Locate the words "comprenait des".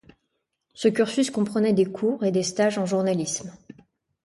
1.29-1.85